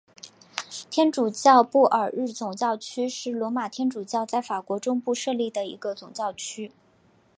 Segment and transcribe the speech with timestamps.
[0.89, 6.71] 天主教布尔日总教区是罗马天主教在法国中部设立的一个总教区。